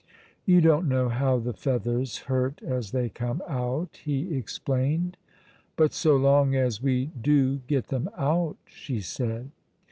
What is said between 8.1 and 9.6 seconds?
out!" she said.